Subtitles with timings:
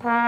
[0.00, 0.20] Welcome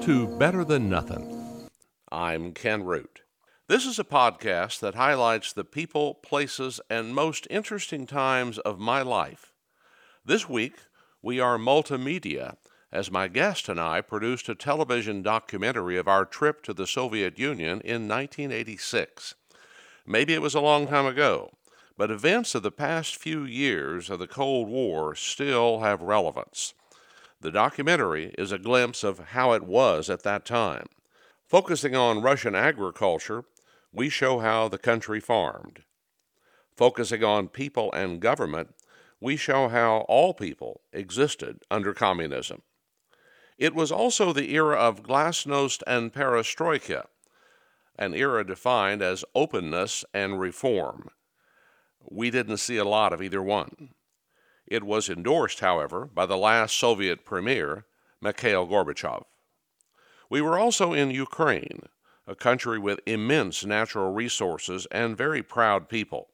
[0.00, 1.68] to Better Than Nothing.
[2.10, 3.20] I'm Ken Root.
[3.66, 9.02] This is a podcast that highlights the people, places, and most interesting times of my
[9.02, 9.52] life.
[10.24, 10.76] This week,
[11.20, 12.56] we are multimedia,
[12.90, 17.38] as my guest and I produced a television documentary of our trip to the Soviet
[17.38, 19.34] Union in 1986.
[20.06, 21.52] Maybe it was a long time ago,
[21.98, 26.72] but events of the past few years of the Cold War still have relevance.
[27.40, 30.86] The documentary is a glimpse of how it was at that time.
[31.46, 33.44] Focusing on Russian agriculture,
[33.92, 35.82] we show how the country farmed.
[36.76, 38.74] Focusing on people and government,
[39.20, 42.62] we show how all people existed under communism.
[43.58, 47.06] It was also the era of glasnost and perestroika,
[47.98, 51.10] an era defined as openness and reform.
[52.08, 53.90] We didn't see a lot of either one.
[54.64, 57.84] It was endorsed, however, by the last Soviet premier,
[58.20, 59.24] Mikhail Gorbachev.
[60.30, 61.88] We were also in Ukraine,
[62.28, 66.28] a country with immense natural resources and very proud people.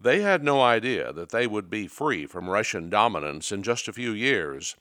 [0.00, 3.92] They had no idea that they would be free from Russian dominance in just a
[3.92, 4.74] few years,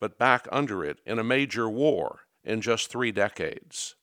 [0.00, 3.96] but back under it in a major war in just three decades.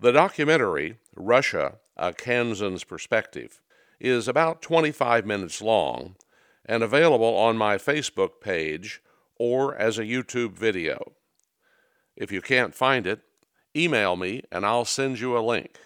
[0.00, 3.60] The documentary, Russia, A Kansan's Perspective,
[3.98, 6.16] is about 25 minutes long
[6.64, 9.02] and available on my Facebook page
[9.38, 11.14] or as a YouTube video.
[12.16, 13.22] If you can't find it,
[13.76, 15.78] email me and I'll send you a link.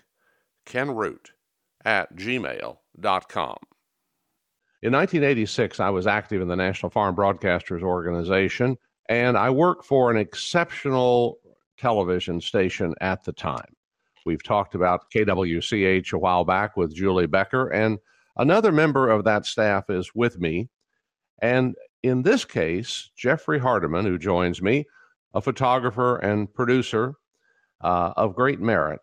[0.67, 1.33] kenroot
[1.85, 3.57] at gmail.com.
[4.83, 8.77] In 1986, I was active in the National Farm Broadcasters Organization,
[9.09, 11.39] and I worked for an exceptional
[11.79, 13.75] television station at the time.
[14.25, 17.99] We've talked about KWCH a while back with Julie Becker, and
[18.37, 20.69] Another member of that staff is with me.
[21.41, 24.87] And in this case, Jeffrey Hardeman, who joins me,
[25.35, 27.15] a photographer and producer
[27.83, 29.01] uh, of great merit,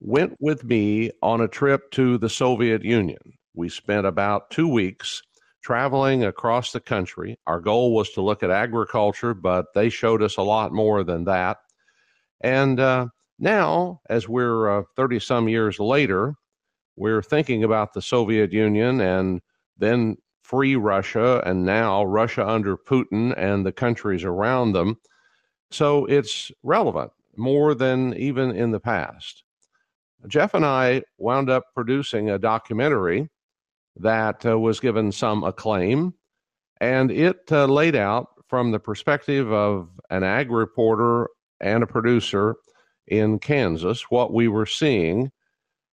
[0.00, 3.18] went with me on a trip to the Soviet Union.
[3.54, 5.22] We spent about two weeks
[5.62, 7.38] traveling across the country.
[7.46, 11.24] Our goal was to look at agriculture, but they showed us a lot more than
[11.24, 11.58] that.
[12.40, 16.34] And uh, now, as we're 30 uh, some years later,
[16.96, 19.40] we're thinking about the Soviet Union and
[19.78, 24.96] then free Russia, and now Russia under Putin and the countries around them.
[25.70, 29.44] So it's relevant more than even in the past.
[30.26, 33.30] Jeff and I wound up producing a documentary
[34.00, 36.14] that uh, was given some acclaim,
[36.80, 41.28] and it uh, laid out from the perspective of an ag reporter
[41.60, 42.56] and a producer
[43.06, 45.30] in Kansas what we were seeing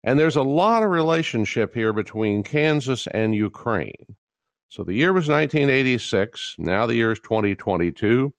[0.08, 4.16] and there's a lot of relationship here between Kansas and Ukraine.
[4.70, 6.56] So the year was 1986.
[6.58, 8.34] Now the year is 2022.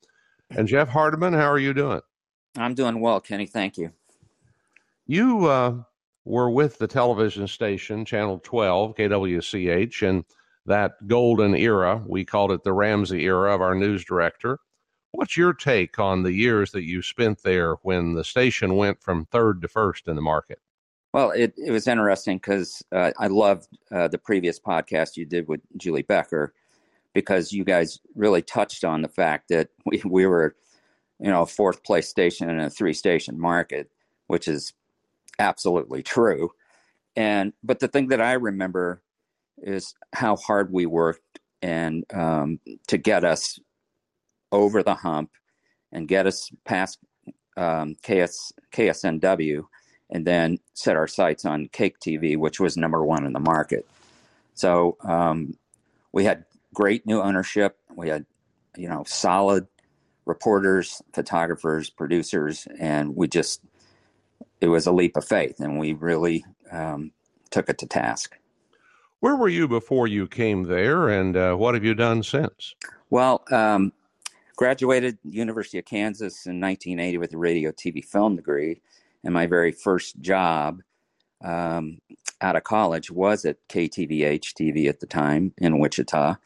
[0.50, 2.00] And Jeff Hardeman, how are you doing?
[2.56, 3.46] I'm doing well, Kenny.
[3.46, 3.92] Thank you.
[5.06, 5.82] You uh,
[6.28, 10.24] were with the television station, Channel 12, KWCH, in
[10.66, 12.02] that golden era.
[12.06, 14.58] We called it the Ramsey era of our news director.
[15.12, 19.24] What's your take on the years that you spent there when the station went from
[19.24, 20.60] third to first in the market?
[21.14, 25.48] Well, it, it was interesting because uh, I loved uh, the previous podcast you did
[25.48, 26.52] with Julie Becker
[27.14, 30.54] because you guys really touched on the fact that we, we were,
[31.18, 33.90] you know, a fourth place station in a three station market,
[34.26, 34.74] which is
[35.38, 36.50] absolutely true.
[37.16, 39.02] And but the thing that I remember
[39.58, 43.58] is how hard we worked and um, to get us
[44.52, 45.30] over the hump
[45.92, 46.98] and get us past
[47.56, 49.64] um, KS, KSNW
[50.10, 53.86] and then set our sights on KAKE TV, which was number one in the market.
[54.54, 55.56] So um,
[56.12, 56.44] we had
[56.74, 57.76] great new ownership.
[57.94, 58.24] We had,
[58.76, 59.66] you know, solid
[60.24, 63.60] reporters, photographers, producers, and we just,
[64.60, 67.12] it was a leap of faith, and we really um,
[67.50, 68.36] took it to task.
[69.20, 72.74] Where were you before you came there, and uh, what have you done since?
[73.10, 73.92] Well, um,
[74.56, 78.80] graduated University of Kansas in 1980 with a radio, TV, film degree,
[79.24, 80.82] and my very first job
[81.42, 81.98] um,
[82.40, 86.36] out of college was at KTVH TV at the time in Wichita.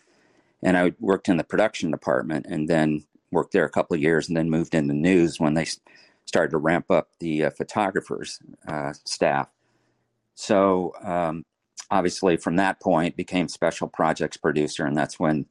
[0.62, 4.28] And I worked in the production department and then worked there a couple of years
[4.28, 5.66] and then moved into news when they
[6.26, 8.38] started to ramp up the uh, photographers
[8.68, 9.48] uh, staff.
[10.34, 11.44] So um,
[11.90, 15.46] obviously from that point became special projects producer and that's when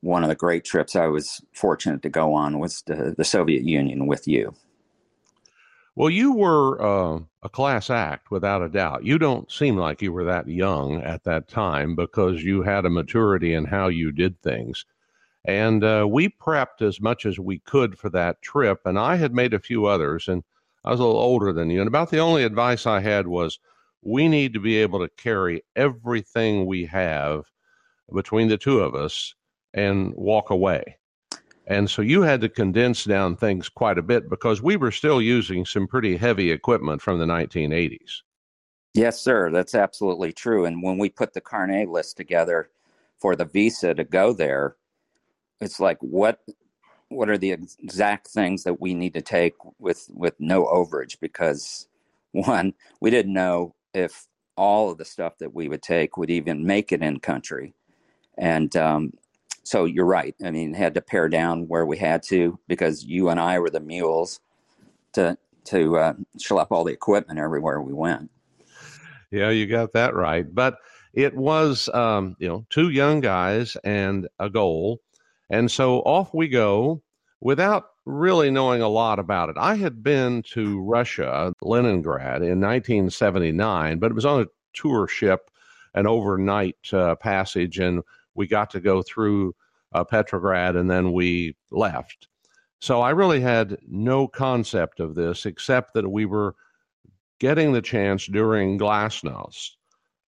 [0.00, 3.64] one of the great trips I was fortunate to go on was the, the Soviet
[3.64, 4.54] Union with you.
[5.94, 9.04] Well, you were uh, a class act without a doubt.
[9.04, 12.90] You don't seem like you were that young at that time because you had a
[12.90, 14.86] maturity in how you did things.
[15.44, 18.80] And uh, we prepped as much as we could for that trip.
[18.84, 20.42] And I had made a few others, and
[20.84, 21.80] I was a little older than you.
[21.80, 23.58] And about the only advice I had was
[24.02, 27.44] we need to be able to carry everything we have
[28.12, 29.34] between the two of us
[29.74, 30.96] and walk away.
[31.66, 35.22] And so you had to condense down things quite a bit because we were still
[35.22, 38.22] using some pretty heavy equipment from the 1980s.
[38.94, 39.50] Yes, sir.
[39.52, 40.64] That's absolutely true.
[40.64, 42.70] And when we put the carnet list together
[43.18, 44.76] for the visa to go there,
[45.60, 46.40] it's like what
[47.08, 51.18] what are the exact things that we need to take with with no overage?
[51.20, 51.88] Because
[52.32, 54.26] one we didn't know if
[54.56, 57.74] all of the stuff that we would take would even make it in country.
[58.38, 59.12] And um,
[59.64, 60.34] so you're right.
[60.44, 63.70] I mean had to pare down where we had to because you and i were
[63.70, 64.40] the mules
[65.12, 68.30] to to uh, schlep all the equipment everywhere we went.
[69.30, 70.52] Yeah you got that right.
[70.52, 70.76] But
[71.12, 75.00] it was um, you know two young guys and a goal
[75.50, 77.02] and so off we go
[77.40, 79.56] without really knowing a lot about it.
[79.58, 85.50] I had been to Russia, Leningrad, in 1979, but it was on a tour ship,
[85.94, 88.02] an overnight uh, passage, and
[88.34, 89.54] we got to go through
[89.92, 92.28] uh, Petrograd and then we left.
[92.80, 96.54] So I really had no concept of this except that we were
[97.38, 99.70] getting the chance during Glasnost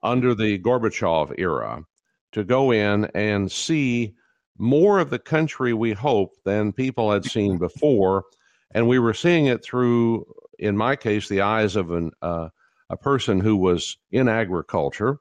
[0.02, 1.84] under the Gorbachev era
[2.32, 4.14] to go in and see
[4.58, 8.24] more of the country, we hope, than people had seen before.
[8.72, 10.24] And we were seeing it through,
[10.58, 12.48] in my case, the eyes of an, uh,
[12.90, 15.18] a person who was in agriculture.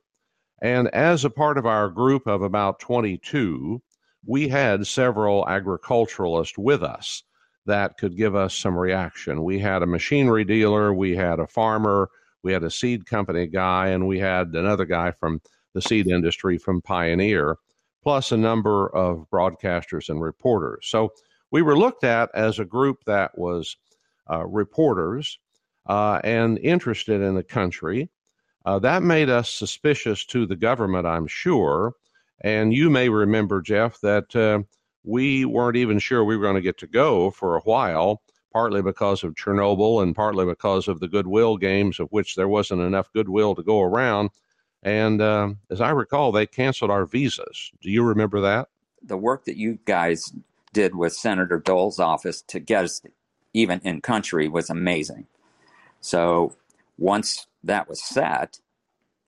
[0.61, 3.81] And as a part of our group of about 22,
[4.25, 7.23] we had several agriculturalists with us
[7.65, 9.43] that could give us some reaction.
[9.43, 12.09] We had a machinery dealer, we had a farmer,
[12.43, 15.41] we had a seed company guy, and we had another guy from
[15.73, 17.57] the seed industry from Pioneer
[18.03, 20.87] plus a number of broadcasters and reporters.
[20.87, 21.13] So
[21.51, 23.77] we were looked at as a group that was
[24.29, 25.39] uh, reporters
[25.87, 28.09] uh, and interested in the country.
[28.65, 31.93] Uh, that made us suspicious to the government, I'm sure.
[32.41, 34.63] And you may remember, Jeff, that uh,
[35.03, 38.21] we weren't even sure we were going to get to go for a while,
[38.53, 42.81] partly because of Chernobyl and partly because of the goodwill games, of which there wasn't
[42.81, 44.29] enough goodwill to go around.
[44.83, 47.71] And um, as I recall, they canceled our visas.
[47.81, 48.69] Do you remember that?
[49.03, 50.33] The work that you guys
[50.73, 53.01] did with Senator Dole's office to get us
[53.53, 55.27] even in country was amazing.
[55.99, 56.55] So
[56.97, 58.59] once that was set,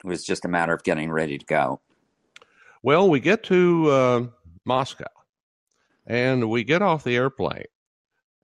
[0.04, 1.82] it was just a matter of getting ready to go.
[2.82, 4.26] Well, we get to uh,
[4.66, 5.06] Moscow
[6.06, 7.66] and we get off the airplane.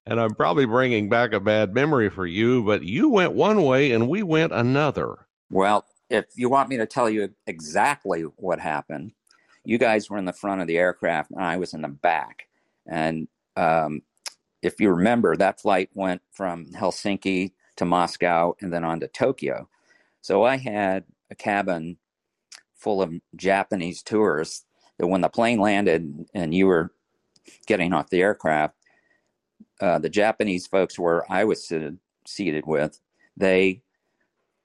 [0.05, 3.91] And I'm probably bringing back a bad memory for you, but you went one way
[3.91, 5.27] and we went another.
[5.51, 9.11] Well, if you want me to tell you exactly what happened,
[9.63, 12.47] you guys were in the front of the aircraft and I was in the back.
[12.87, 14.01] And um,
[14.61, 19.69] if you remember, that flight went from Helsinki to Moscow and then on to Tokyo.
[20.21, 21.97] So I had a cabin
[22.75, 24.65] full of Japanese tourists
[24.97, 26.91] that when the plane landed and you were
[27.67, 28.75] getting off the aircraft,
[29.81, 32.99] uh, the Japanese folks where I was seated, seated with,
[33.37, 33.81] they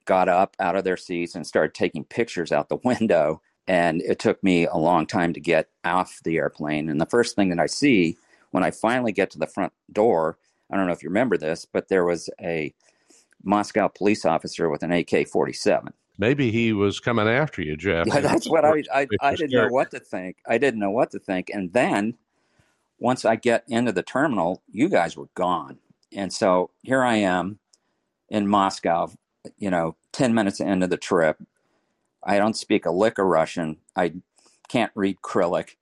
[0.04, 3.40] got up out of their seats and started taking pictures out the window.
[3.66, 6.90] And it took me a long time to get off the airplane.
[6.90, 8.18] And the first thing that I see
[8.50, 10.38] when I finally get to the front door,
[10.70, 12.74] I don't know if you remember this, but there was a
[13.42, 15.92] Moscow police officer with an AK 47.
[16.18, 18.06] Maybe he was coming after you, Jeff.
[18.06, 20.36] Yeah, that's what I, I, I didn't know what to think.
[20.46, 21.50] I didn't know what to think.
[21.50, 22.14] And then
[22.98, 25.78] once I get into the terminal, you guys were gone.
[26.12, 27.58] And so here I am
[28.28, 29.10] in Moscow
[29.58, 31.38] you know, 10 minutes into the trip.
[32.22, 33.78] I don't speak a lick of Russian.
[33.94, 34.14] I
[34.68, 35.78] can't read Cyrillic.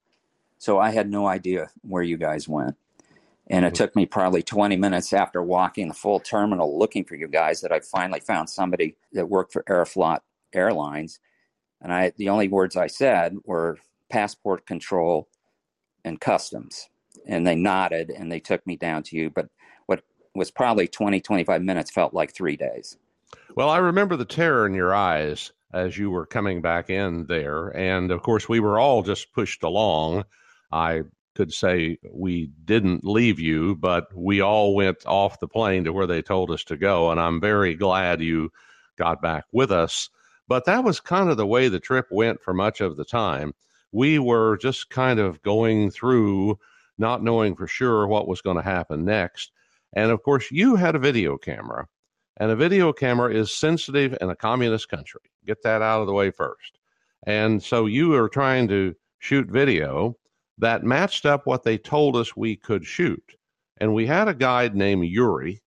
[0.57, 2.75] So I had no idea where you guys went.
[3.47, 3.75] And it mm-hmm.
[3.75, 7.71] took me probably 20 minutes after walking the full terminal looking for you guys that
[7.71, 10.19] I finally found somebody that worked for Aeroflot
[10.53, 11.19] Airlines.
[11.81, 13.77] And I the only words I said were
[14.09, 15.27] passport control
[16.05, 16.87] and customs.
[17.27, 19.29] And they nodded and they took me down to you.
[19.29, 19.49] But
[19.85, 20.03] what
[20.33, 22.97] was probably 20, 25 minutes felt like three days.
[23.55, 27.69] Well, I remember the terror in your eyes as you were coming back in there.
[27.77, 30.25] And of course, we were all just pushed along.
[30.71, 31.03] I
[31.35, 36.07] could say we didn't leave you, but we all went off the plane to where
[36.07, 37.11] they told us to go.
[37.11, 38.51] And I'm very glad you
[38.97, 40.09] got back with us.
[40.47, 43.53] But that was kind of the way the trip went for much of the time.
[43.93, 46.59] we were just kind of going through,
[46.97, 49.51] not knowing for sure what was going to happen next.
[49.93, 51.87] And of course, you had a video camera,
[52.37, 55.21] and a video camera is sensitive in a communist country.
[55.45, 56.79] Get that out of the way first.
[57.25, 60.17] And so you were trying to shoot video
[60.57, 63.23] that matched up what they told us we could shoot.
[63.77, 65.61] And we had a guide named Yuri.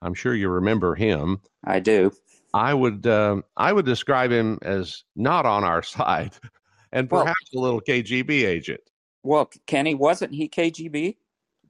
[0.00, 1.40] I'm sure you remember him.
[1.64, 2.12] I do.
[2.54, 6.32] I would um, I would describe him as not on our side,
[6.92, 8.80] and perhaps well, a little KGB agent.
[9.22, 11.16] Well, Kenny, wasn't he KGB?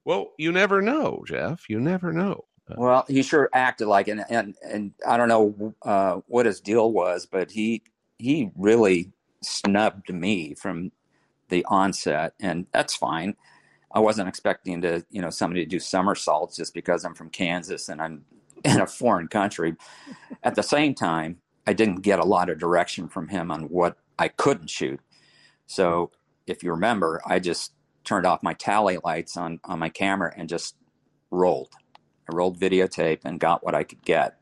[0.04, 1.68] Well, you never know, Jeff.
[1.68, 2.44] You never know.
[2.76, 6.93] Well, he sure acted like, and and and I don't know uh, what his deal
[6.93, 7.83] was, but he
[8.19, 9.12] he really
[9.43, 10.93] snubbed me from
[11.49, 13.37] the onset, and that's fine.
[13.95, 17.88] I wasn't expecting to, you know, somebody to do somersaults just because I'm from Kansas
[17.88, 18.25] and I'm
[18.64, 19.76] in a foreign country.
[20.43, 23.97] At the same time, I didn't get a lot of direction from him on what
[24.19, 25.00] I couldn't shoot.
[25.67, 26.11] So
[26.47, 27.73] if you remember, I just
[28.05, 30.75] turned off my tally lights on, on my camera and just
[31.31, 31.71] rolled.
[32.32, 34.38] I rolled videotape and got what I could get.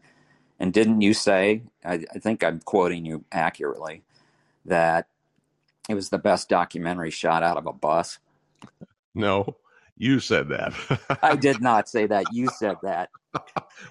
[0.59, 4.03] And didn't you say, I, I think I'm quoting you accurately,
[4.67, 5.09] that
[5.89, 8.19] it was the best documentary shot out of a bus?
[9.15, 9.57] No,
[9.97, 11.19] you said that.
[11.23, 12.27] I did not say that.
[12.33, 13.11] You said that.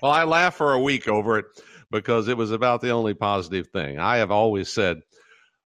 [0.02, 1.46] well, I laughed for a week over it
[1.92, 4.00] because it was about the only positive thing.
[4.00, 5.02] I have always said,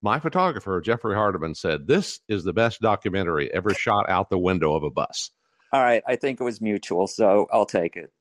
[0.02, 4.74] my photographer, Jeffrey Hardeman, said, This is the best documentary ever shot out the window
[4.74, 5.32] of a bus.
[5.72, 6.04] All right.
[6.08, 8.12] I think it was mutual, so I'll take it.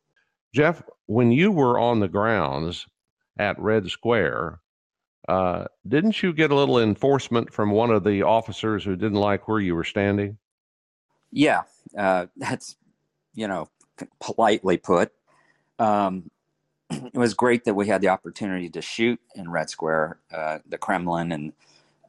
[0.54, 2.86] Jeff, when you were on the grounds
[3.38, 4.60] at Red Square,
[5.28, 9.48] uh, didn't you get a little enforcement from one of the officers who didn't like
[9.48, 10.38] where you were standing?
[11.30, 11.62] Yeah,
[11.96, 12.76] uh, that's
[13.34, 13.68] you know
[14.20, 15.12] politely put.
[15.78, 16.30] Um,
[16.90, 20.78] it was great that we had the opportunity to shoot in Red Square, uh, the
[20.78, 21.52] Kremlin and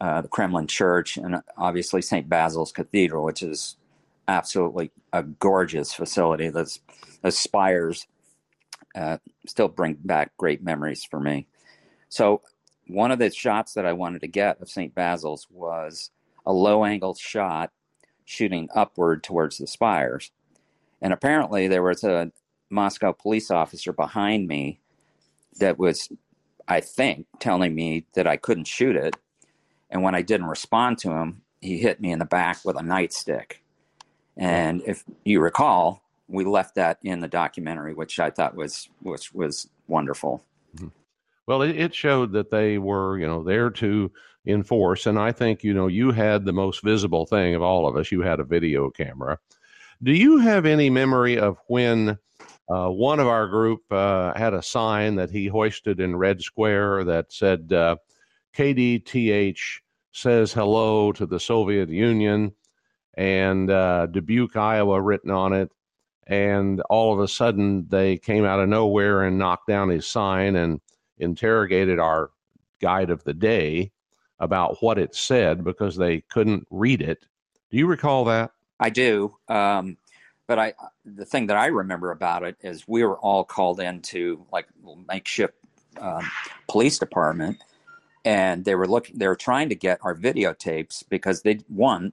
[0.01, 2.27] uh, the Kremlin Church, and obviously St.
[2.27, 3.77] Basil's Cathedral, which is
[4.27, 6.49] absolutely a gorgeous facility.
[6.49, 6.79] Those,
[7.21, 8.07] those spires
[8.95, 11.47] uh, still bring back great memories for me.
[12.09, 12.41] So,
[12.87, 14.93] one of the shots that I wanted to get of St.
[14.93, 16.11] Basil's was
[16.45, 17.71] a low angle shot
[18.25, 20.31] shooting upward towards the spires.
[21.01, 22.31] And apparently, there was a
[22.69, 24.79] Moscow police officer behind me
[25.59, 26.09] that was,
[26.67, 29.15] I think, telling me that I couldn't shoot it.
[29.89, 32.83] And when I didn't respond to him, he hit me in the back with a
[32.83, 33.53] nightstick.
[34.35, 39.33] And if you recall, we left that in the documentary, which I thought was which
[39.33, 40.43] was wonderful.
[40.75, 40.87] Mm-hmm.
[41.45, 44.11] Well, it, showed that they were, you know, there to
[44.47, 45.05] enforce.
[45.05, 48.11] And I think, you know, you had the most visible thing of all of us.
[48.11, 49.37] You had a video camera.
[50.01, 52.17] Do you have any memory of when
[52.69, 57.05] uh, one of our group uh, had a sign that he hoisted in Red Square
[57.05, 57.97] that said, uh,
[58.55, 59.81] KDTH
[60.13, 62.53] says hello to the Soviet Union
[63.15, 65.71] and uh, Dubuque, Iowa written on it.
[66.27, 70.55] And all of a sudden, they came out of nowhere and knocked down his sign
[70.55, 70.79] and
[71.17, 72.31] interrogated our
[72.79, 73.91] guide of the day
[74.39, 77.25] about what it said because they couldn't read it.
[77.71, 78.51] Do you recall that?
[78.79, 79.35] I do.
[79.47, 79.97] Um,
[80.47, 80.73] but I,
[81.05, 84.67] the thing that I remember about it is we were all called into like
[85.07, 85.53] makeshift
[85.99, 86.29] um,
[86.67, 87.63] police department,
[88.25, 89.17] and they were looking.
[89.17, 92.11] They were trying to get our videotapes because they one,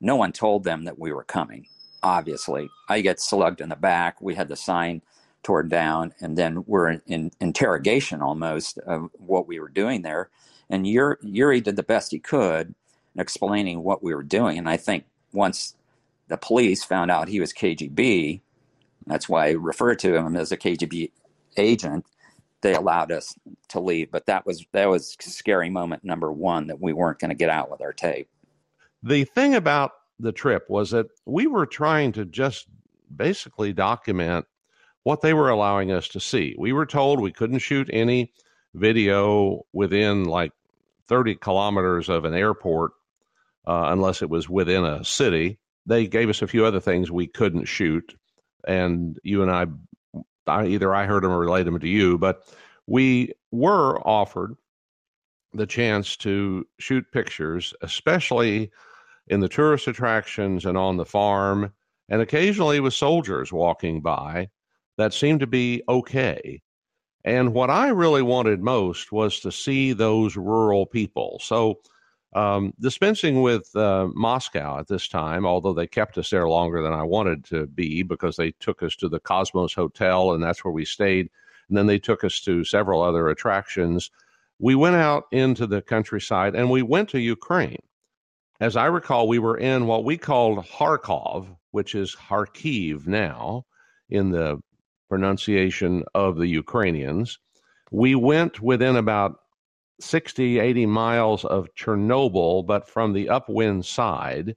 [0.00, 1.66] no one told them that we were coming.
[2.02, 4.20] Obviously, I get slugged in the back.
[4.20, 5.02] We had the sign
[5.42, 10.30] torn down, and then we're in, in interrogation almost of what we were doing there.
[10.70, 12.74] And Yuri, Yuri did the best he could
[13.14, 14.58] in explaining what we were doing.
[14.58, 15.74] And I think once
[16.28, 18.40] the police found out he was KGB,
[19.06, 21.10] that's why I refer to him as a KGB
[21.56, 22.06] agent.
[22.62, 23.34] They allowed us
[23.68, 27.30] to leave, but that was that was scary moment number one that we weren't going
[27.30, 28.28] to get out with our tape.
[29.02, 29.92] The thing about
[30.22, 32.66] the trip was that we were trying to just
[33.14, 34.46] basically document
[35.02, 36.54] what they were allowing us to see.
[36.56, 38.32] We were told we couldn't shoot any
[38.72, 40.52] video within like
[41.08, 42.92] 30 kilometers of an airport
[43.66, 45.58] uh, unless it was within a city.
[45.86, 48.16] They gave us a few other things we couldn't shoot,
[48.66, 49.66] and you and I,
[50.46, 52.44] I either I heard them or relayed them to you, but
[52.86, 54.54] we were offered
[55.52, 58.70] the chance to shoot pictures, especially
[59.32, 61.72] in the tourist attractions and on the farm,
[62.10, 64.50] and occasionally with soldiers walking by
[64.98, 66.60] that seemed to be okay.
[67.24, 71.40] And what I really wanted most was to see those rural people.
[71.42, 71.80] So,
[72.34, 76.92] um, dispensing with uh, Moscow at this time, although they kept us there longer than
[76.92, 80.72] I wanted to be because they took us to the Cosmos Hotel and that's where
[80.72, 81.28] we stayed.
[81.68, 84.10] And then they took us to several other attractions.
[84.58, 87.82] We went out into the countryside and we went to Ukraine.
[88.62, 93.64] As I recall, we were in what we called Kharkov, which is Kharkiv now
[94.08, 94.62] in the
[95.08, 97.40] pronunciation of the Ukrainians.
[97.90, 99.34] We went within about
[99.98, 104.54] 60, 80 miles of Chernobyl, but from the upwind side.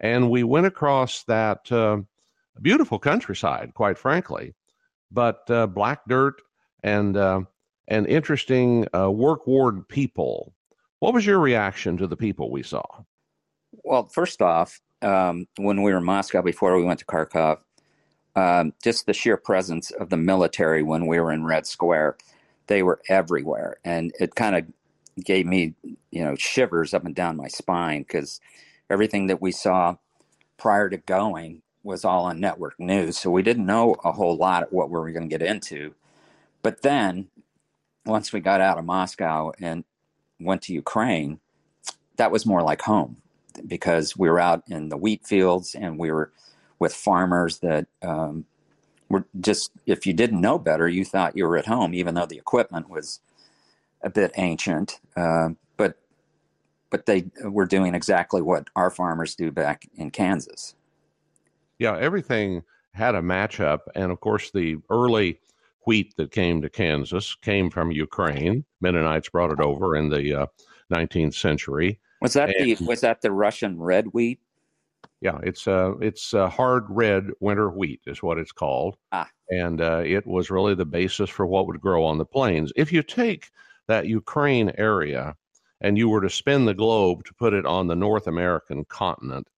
[0.00, 1.98] And we went across that uh,
[2.60, 4.56] beautiful countryside, quite frankly,
[5.12, 6.42] but uh, black dirt
[6.82, 7.42] and uh,
[7.86, 10.54] and interesting uh, work worn people.
[10.98, 12.82] What was your reaction to the people we saw?
[13.72, 17.58] Well, first off, um, when we were in Moscow before we went to Kharkov,
[18.36, 22.16] um, just the sheer presence of the military when we were in Red Square,
[22.66, 24.66] they were everywhere, and it kind of
[25.24, 25.74] gave me,
[26.10, 28.40] you know, shivers up and down my spine because
[28.90, 29.96] everything that we saw
[30.56, 34.64] prior to going was all on network news, so we didn't know a whole lot
[34.64, 35.94] of what we were going to get into.
[36.62, 37.28] But then,
[38.04, 39.84] once we got out of Moscow and
[40.38, 41.40] went to Ukraine,
[42.16, 43.22] that was more like home
[43.66, 46.32] because we were out in the wheat fields and we were
[46.78, 48.44] with farmers that um,
[49.08, 52.26] were just, if you didn't know better, you thought you were at home, even though
[52.26, 53.20] the equipment was
[54.02, 55.00] a bit ancient.
[55.16, 55.98] Uh, but
[56.90, 60.74] but they were doing exactly what our farmers do back in Kansas.
[61.78, 62.62] Yeah, everything
[62.94, 65.38] had a matchup, and of course, the early
[65.86, 68.64] wheat that came to Kansas came from Ukraine.
[68.80, 70.46] Mennonites brought it over in the uh,
[70.92, 72.00] 19th century.
[72.20, 74.40] Was that and, the was that the Russian red wheat?
[75.20, 79.28] Yeah, it's uh it's uh, hard red winter wheat is what it's called, ah.
[79.50, 82.72] and uh, it was really the basis for what would grow on the plains.
[82.76, 83.50] If you take
[83.88, 85.34] that Ukraine area
[85.80, 89.48] and you were to spin the globe to put it on the North American continent,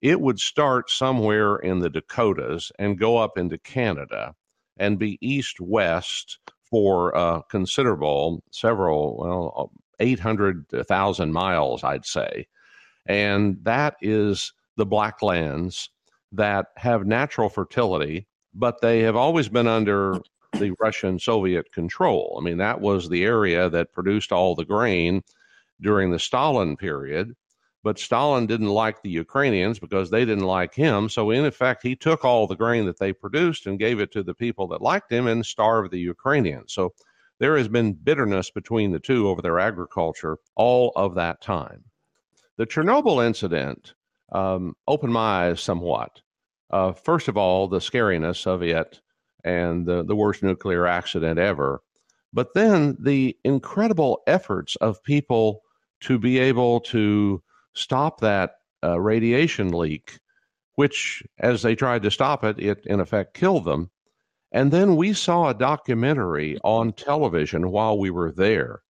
[0.00, 4.34] it would start somewhere in the Dakotas and go up into Canada
[4.76, 6.38] and be east west
[6.70, 12.46] for uh, considerable, several, well, 800,000 miles, I'd say.
[13.06, 15.90] And that is the black lands
[16.32, 20.20] that have natural fertility, but they have always been under
[20.58, 22.36] the Russian Soviet control.
[22.40, 25.22] I mean, that was the area that produced all the grain
[25.80, 27.34] during the Stalin period.
[27.82, 31.08] But Stalin didn't like the Ukrainians because they didn't like him.
[31.08, 34.24] So, in effect, he took all the grain that they produced and gave it to
[34.24, 36.72] the people that liked him and starved the Ukrainians.
[36.72, 36.94] So,
[37.38, 41.84] there has been bitterness between the two over their agriculture all of that time.
[42.56, 43.94] The Chernobyl incident
[44.32, 46.22] um, opened my eyes somewhat.
[46.70, 49.00] Uh, first of all, the scariness of it
[49.44, 51.80] and the, the worst nuclear accident ever.
[52.32, 55.60] But then the incredible efforts of people
[56.00, 57.42] to be able to
[57.74, 60.18] stop that uh, radiation leak,
[60.74, 63.90] which, as they tried to stop it, it in effect killed them.
[64.56, 68.80] And then we saw a documentary on television while we were there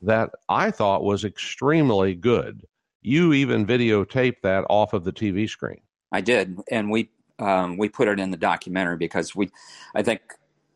[0.00, 2.64] that I thought was extremely good.
[3.00, 5.80] You even videotaped that off of the TV screen.
[6.12, 7.10] I did, and we
[7.40, 9.50] um, we put it in the documentary because we,
[9.92, 10.20] I think,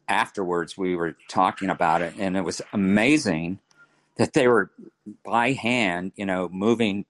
[0.09, 3.61] afterwards we were talking about it, and it was amazing
[4.17, 4.73] that they were
[5.25, 7.07] by hand, you know, moving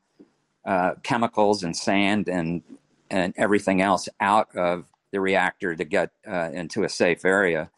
[0.66, 2.62] uh, chemicals and sand and
[3.10, 4.84] and everything else out of
[5.16, 7.70] the reactor to get uh, into a safe area,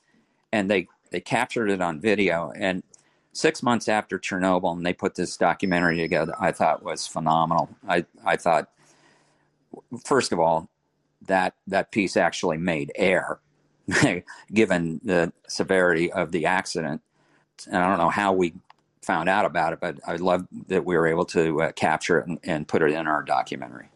[0.53, 2.53] and they they captured it on video.
[2.57, 2.83] And
[3.33, 7.71] six months after Chernobyl, and they put this documentary together, I thought was phenomenal.
[7.89, 8.71] I I thought,
[10.05, 10.69] first of all,
[11.29, 13.39] that that piece actually made air,
[14.53, 17.03] given the severity of the accident.
[17.69, 18.55] And I don't know how we
[19.03, 22.27] found out about it, but I love that we were able to uh, capture it
[22.27, 23.91] and, and put it in our documentary.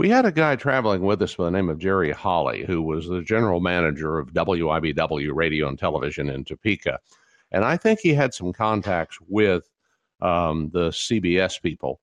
[0.00, 3.06] We had a guy traveling with us by the name of Jerry Holly, who was
[3.06, 6.98] the general manager of WIBW Radio and Television in Topeka.
[7.52, 9.68] And I think he had some contacts with
[10.22, 12.00] um, the CBS people,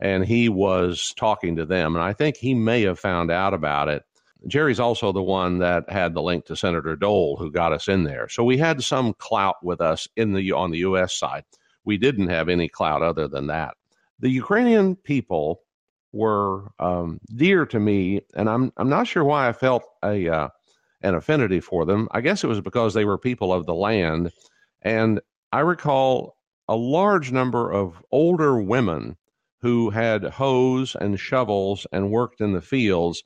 [0.00, 1.94] and he was talking to them.
[1.94, 4.02] And I think he may have found out about it.
[4.48, 8.02] Jerry's also the one that had the link to Senator Dole, who got us in
[8.02, 8.28] there.
[8.28, 11.16] So we had some clout with us in the on the U.S.
[11.16, 11.44] side
[11.84, 13.76] we didn't have any clout other than that.
[14.18, 15.62] The Ukrainian people
[16.16, 20.48] were um, dear to me, and I'm I'm not sure why I felt a uh,
[21.02, 22.08] an affinity for them.
[22.10, 24.32] I guess it was because they were people of the land,
[24.82, 25.20] and
[25.52, 26.36] I recall
[26.68, 29.16] a large number of older women
[29.60, 33.22] who had hoes and shovels and worked in the fields,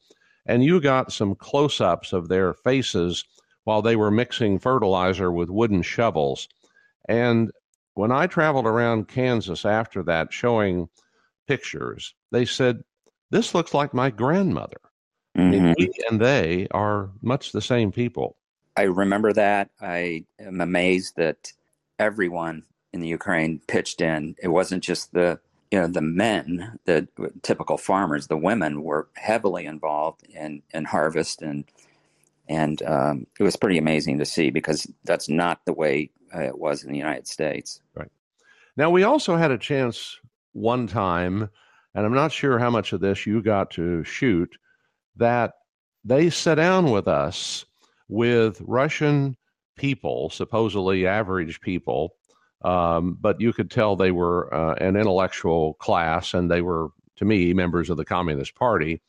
[0.47, 3.25] and you got some close-ups of their faces
[3.65, 6.49] while they were mixing fertilizer with wooden shovels.
[7.09, 7.51] And
[7.95, 10.89] when I traveled around Kansas after that showing
[11.51, 12.85] pictures, they said,
[13.31, 14.81] This looks like my grandmother.
[15.37, 15.41] Mm-hmm.
[15.41, 18.37] I mean, we and they are much the same people.
[18.77, 19.71] I remember that.
[19.81, 21.53] I am amazed that
[21.99, 24.37] everyone in the Ukraine pitched in.
[24.41, 25.41] It wasn't just the
[25.73, 27.09] you know the men, the
[27.43, 31.65] typical farmers, the women were heavily involved in in harvest and
[32.49, 36.59] and um, it was pretty amazing to see because that's not the way uh, it
[36.59, 37.81] was in the United States.
[37.95, 38.11] Right.
[38.77, 40.19] Now we also had a chance
[40.53, 41.49] one time,
[41.95, 44.57] and I'm not sure how much of this you got to shoot,
[45.17, 45.55] that
[46.05, 47.65] they sat down with us
[48.09, 49.37] with Russian
[49.77, 52.15] people, supposedly average people,
[52.63, 57.25] um, but you could tell they were uh, an intellectual class and they were, to
[57.25, 59.01] me, members of the Communist Party.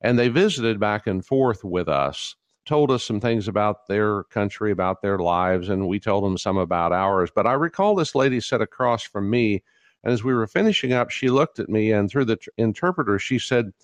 [0.00, 2.36] And they visited back and forth with us
[2.68, 6.58] told us some things about their country, about their lives, and we told them some
[6.58, 7.30] about ours.
[7.34, 9.64] But I recall this lady sat across from me,
[10.08, 13.18] and as we were finishing up, she looked at me, and through the tr- interpreter,
[13.18, 13.74] she said,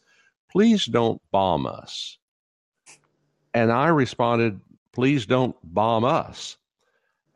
[0.51, 2.17] Please don't bomb us.
[3.53, 4.59] And I responded,
[4.93, 6.57] Please don't bomb us.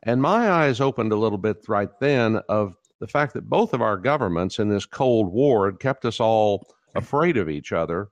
[0.01, 3.81] And my eyes opened a little bit right then of the fact that both of
[3.83, 8.09] our governments in this Cold War had kept us all afraid of each other.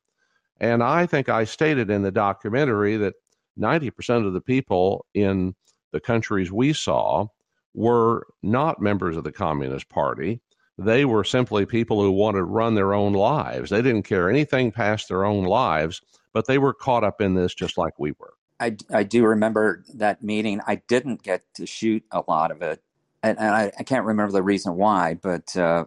[0.60, 3.16] And I think I stated in the documentary that
[3.60, 5.56] 90% of the people in
[5.92, 7.26] the countries we saw
[7.74, 10.40] were not members of the Communist Party.
[10.78, 13.70] They were simply people who wanted to run their own lives.
[13.70, 16.02] They didn't care anything past their own lives,
[16.34, 18.34] but they were caught up in this just like we were.
[18.60, 20.62] I, I do remember that meeting.
[20.68, 22.82] I didn't get to shoot a lot of it.
[23.24, 25.86] And, and I, I, can't remember the reason why, but uh,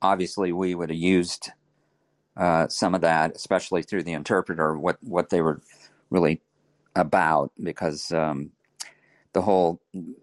[0.00, 1.50] obviously we would have used
[2.36, 5.60] uh, some of that, especially through the interpreter, what, what they were
[6.10, 6.40] really
[6.96, 8.50] about because um,
[9.32, 9.80] the whole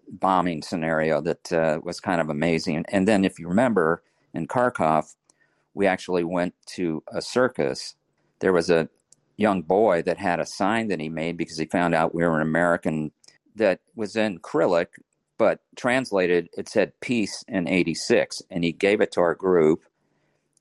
[0.08, 2.84] bombing scenario that uh, was kind of amazing.
[2.88, 4.02] And then, if you remember,
[4.34, 5.14] in Kharkov,
[5.74, 7.94] we actually went to a circus.
[8.40, 8.88] There was a
[9.36, 12.36] young boy that had a sign that he made because he found out we were
[12.36, 13.12] an American
[13.56, 14.94] that was in Cyrillic,
[15.38, 18.42] but translated it said peace in 86.
[18.50, 19.82] And he gave it to our group.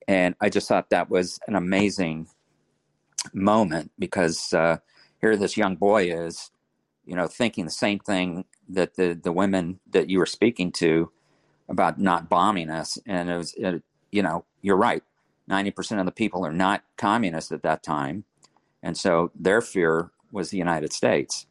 [0.08, 2.28] And I just thought that was an amazing
[3.34, 4.78] moment because uh,
[5.22, 6.52] here this young boy is,
[7.06, 11.12] you know, thinking the same thing that the the women that you were speaking to
[11.70, 15.04] about not bombing us, and it was, it, you know, you're right.
[15.48, 18.24] Ninety percent of the people are not communists at that time,
[18.84, 21.46] and so their fear was the United States,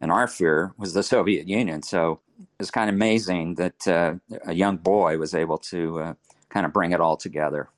[0.00, 1.82] and our fear was the Soviet Union.
[1.82, 2.20] So
[2.58, 4.14] it's kind of amazing that uh,
[4.46, 6.14] a young boy was able to uh,
[6.48, 7.68] kind of bring it all together.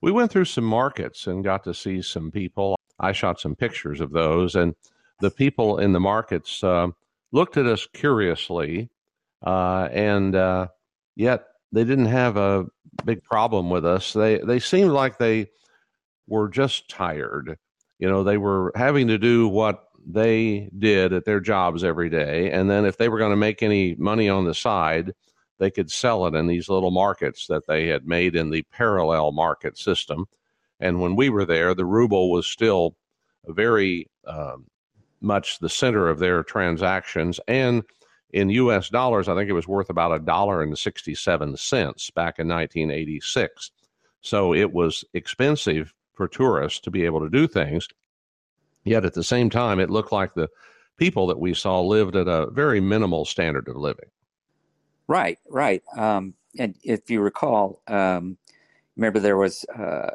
[0.00, 2.76] We went through some markets and got to see some people.
[3.00, 4.74] I shot some pictures of those, and
[5.20, 6.88] the people in the markets uh,
[7.32, 8.90] looked at us curiously,
[9.44, 10.68] uh, and uh,
[11.16, 12.66] yet they didn't have a
[13.04, 14.12] big problem with us.
[14.12, 15.48] They they seemed like they
[16.26, 17.58] were just tired.
[17.98, 22.50] You know, they were having to do what they did at their jobs every day,
[22.50, 25.12] and then if they were going to make any money on the side,
[25.58, 29.32] they could sell it in these little markets that they had made in the parallel
[29.32, 30.26] market system.
[30.80, 32.96] And when we were there, the ruble was still
[33.46, 34.66] very um,
[35.20, 37.38] much the center of their transactions.
[37.46, 37.84] And
[38.32, 42.38] in US dollars, I think it was worth about a dollar and 67 cents back
[42.38, 43.70] in 1986.
[44.22, 47.88] So it was expensive for tourists to be able to do things.
[48.84, 50.48] Yet at the same time, it looked like the
[50.96, 54.10] people that we saw lived at a very minimal standard of living.
[55.08, 55.82] Right, right.
[55.96, 58.38] Um, and if you recall, um,
[58.96, 60.10] remember there was uh,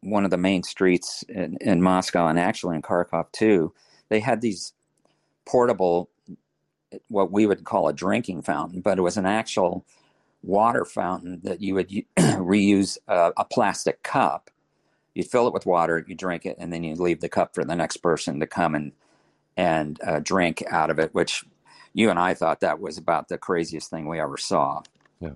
[0.00, 3.72] one of the main streets in, in Moscow and actually in Kharkov too,
[4.08, 4.72] they had these
[5.46, 6.10] portable,
[7.08, 9.84] what we would call a drinking fountain, but it was an actual
[10.42, 14.50] water fountain that you would reuse a, a plastic cup.
[15.14, 17.64] You'd fill it with water, you drink it, and then you leave the cup for
[17.64, 18.92] the next person to come and
[19.56, 21.14] and uh, drink out of it.
[21.14, 21.44] Which
[21.92, 24.82] you and I thought that was about the craziest thing we ever saw.
[25.20, 25.34] Yeah.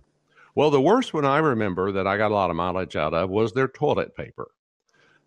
[0.55, 3.31] Well, the worst one I remember that I got a lot of mileage out of
[3.31, 4.49] was their toilet paper.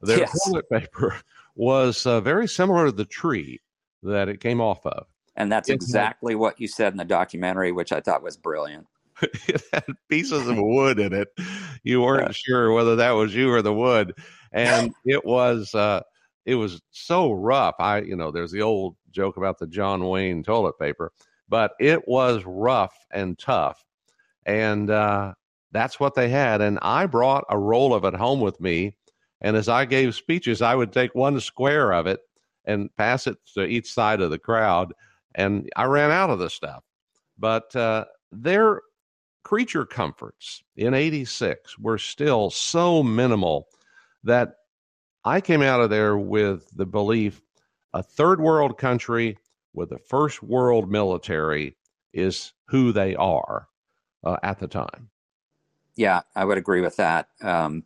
[0.02, 0.46] Their yes.
[0.46, 1.16] toilet paper
[1.56, 3.62] was uh, very similar to the tree
[4.04, 5.06] that it came off of.
[5.42, 8.86] And that's exactly what you said in the documentary, which I thought was brilliant.
[9.22, 11.30] it had pieces of wood in it.
[11.84, 12.32] You weren't yeah.
[12.34, 14.14] sure whether that was you or the wood.
[14.52, 16.04] And it was uh,
[16.46, 17.74] it was so rough.
[17.80, 21.12] I you know, there's the old joke about the John Wayne toilet paper,
[21.50, 23.84] but it was rough and tough.
[24.46, 25.34] And uh,
[25.72, 26.62] that's what they had.
[26.62, 28.96] And I brought a roll of it home with me
[29.42, 32.20] and as I gave speeches, I would take one square of it
[32.66, 34.94] and pass it to each side of the crowd.
[35.36, 36.84] And I ran out of the stuff.
[37.38, 38.82] But uh, their
[39.44, 43.68] creature comforts in 86 were still so minimal
[44.24, 44.56] that
[45.24, 47.42] I came out of there with the belief
[47.94, 49.38] a third world country
[49.74, 51.76] with a first world military
[52.14, 53.68] is who they are
[54.24, 55.10] uh, at the time.
[55.96, 57.28] Yeah, I would agree with that.
[57.42, 57.84] Um,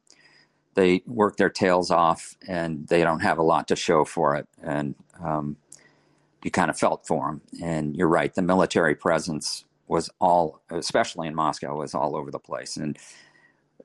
[0.75, 4.47] they work their tails off and they don't have a lot to show for it.
[4.62, 5.58] And um,
[6.45, 7.41] you kind of felt for them.
[7.60, 12.38] And you're right, the military presence was all, especially in Moscow, was all over the
[12.38, 12.77] place.
[12.77, 12.99] And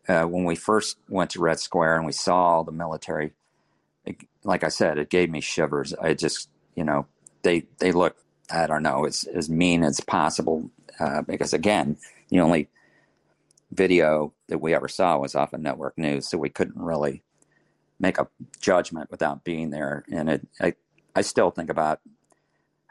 [0.07, 3.33] uh, when we first went to Red Square and we saw the military,
[4.05, 5.95] it, like I said, it gave me shivers.
[5.95, 7.07] I just, you know,
[7.43, 8.17] they they look,
[8.51, 10.71] I don't know, as as mean as possible.
[10.99, 11.97] Uh, because again,
[12.29, 12.69] the only
[13.73, 17.23] video that we ever saw was off of network news, so we couldn't really
[17.99, 18.29] make a
[18.61, 20.05] judgment without being there.
[20.13, 20.75] And it, I,
[21.17, 22.01] I still think about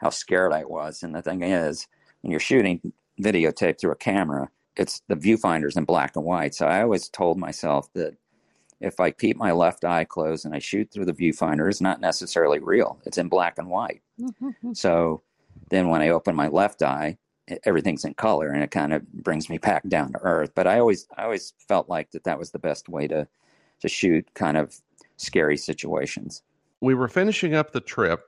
[0.00, 1.02] how scared I was.
[1.02, 1.86] And the thing is,
[2.22, 6.54] when you're shooting videotape through a camera, it's the viewfinder's in black and white.
[6.54, 8.16] So I always told myself that
[8.80, 12.00] if I keep my left eye closed and I shoot through the viewfinder, it's not
[12.00, 12.98] necessarily real.
[13.04, 14.00] It's in black and white.
[14.18, 14.72] Mm-hmm.
[14.72, 15.22] So
[15.68, 17.18] then when I open my left eye,
[17.64, 20.52] everything's in color and it kind of brings me back down to earth.
[20.54, 23.28] But I always, I always felt like that that was the best way to,
[23.80, 24.80] to shoot kind of
[25.18, 26.42] scary situations.
[26.80, 28.22] We were finishing up the trip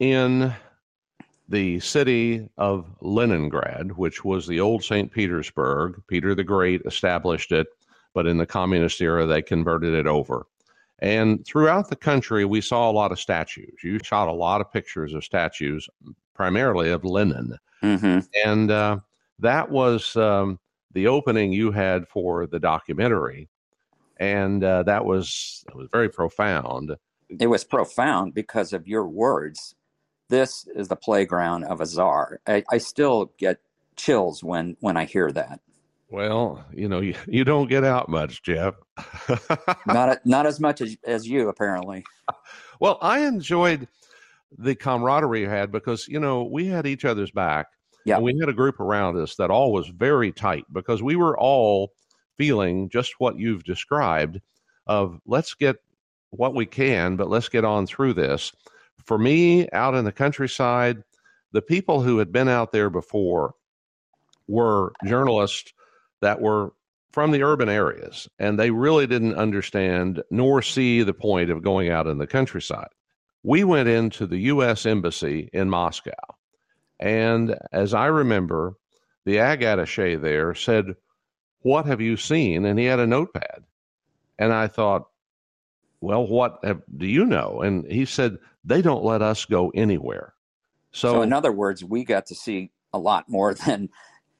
[0.00, 0.52] in
[1.52, 5.12] the city of Leningrad, which was the old St.
[5.12, 6.02] Petersburg.
[6.08, 7.66] Peter the Great established it,
[8.14, 10.46] but in the communist era, they converted it over.
[11.00, 13.74] And throughout the country, we saw a lot of statues.
[13.84, 15.86] You shot a lot of pictures of statues,
[16.32, 17.58] primarily of Lenin.
[17.82, 18.20] Mm-hmm.
[18.46, 19.00] And uh,
[19.38, 20.58] that was um,
[20.94, 23.50] the opening you had for the documentary.
[24.16, 26.96] And uh, that was that was very profound.
[27.28, 29.74] It was profound because of your words
[30.32, 32.40] this is the playground of a czar.
[32.46, 33.58] I, I still get
[33.96, 35.60] chills when when I hear that.
[36.10, 38.74] Well, you know, you, you don't get out much, Jeff.
[39.86, 42.04] not not as much as, as you, apparently.
[42.80, 43.86] Well, I enjoyed
[44.58, 47.66] the camaraderie we had because you know we had each other's back.
[48.06, 51.38] Yeah, we had a group around us that all was very tight because we were
[51.38, 51.92] all
[52.38, 54.40] feeling just what you've described.
[54.86, 55.76] Of let's get
[56.30, 58.52] what we can, but let's get on through this
[59.04, 61.02] for me, out in the countryside,
[61.52, 63.54] the people who had been out there before
[64.46, 65.72] were journalists
[66.20, 66.72] that were
[67.10, 71.90] from the urban areas, and they really didn't understand nor see the point of going
[71.90, 72.88] out in the countryside.
[73.42, 74.86] We went into the U.S.
[74.86, 76.12] Embassy in Moscow,
[76.98, 78.74] and as I remember,
[79.24, 80.94] the ag attache there said,
[81.60, 82.64] What have you seen?
[82.64, 83.64] And he had a notepad.
[84.38, 85.08] And I thought,
[86.02, 87.62] Well, what have, do you know?
[87.62, 90.34] And he said, they don't let us go anywhere.
[90.90, 93.88] So, so in other words, we got to see a lot more than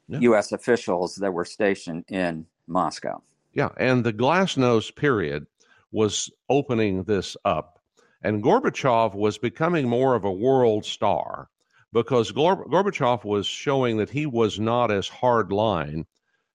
[0.08, 0.18] yeah.
[0.20, 0.50] U.S.
[0.50, 3.22] officials that were stationed in Moscow.
[3.52, 5.46] Yeah, and the glasnost period
[5.92, 7.78] was opening this up,
[8.22, 11.48] and Gorbachev was becoming more of a world star
[11.92, 16.06] because Gorbachev was showing that he was not as hard line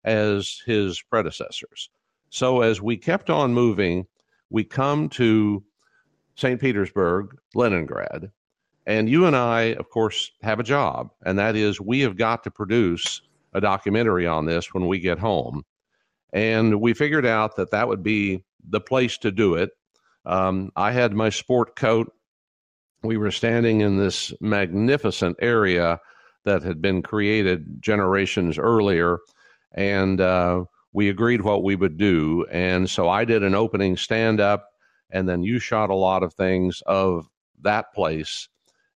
[0.03, 1.89] as his predecessors.
[2.29, 4.07] So as we kept on moving,
[4.49, 5.63] we come to
[6.35, 6.59] St.
[6.59, 8.31] Petersburg, Leningrad.
[8.85, 12.43] And you and I, of course, have a job, and that is we have got
[12.45, 13.21] to produce
[13.53, 15.63] a documentary on this when we get home.
[16.31, 19.71] And we figured out that that would be the place to do it.
[20.25, 22.13] Um, I had my sport coat.
[23.03, 25.99] We were standing in this magnificent area
[26.45, 29.19] that had been created generations earlier,
[29.73, 30.63] and uh,
[30.97, 32.43] we agreed what we would do.
[32.49, 34.67] And so I did an opening stand up
[35.11, 37.27] and then you shot a lot of things of
[37.61, 38.49] that place.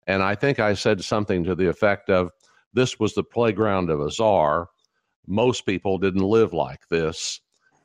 [0.06, 2.30] And I think I said something to the effect of
[2.72, 4.68] this was the playground of a czar.
[5.26, 7.38] Most people didn't live like this.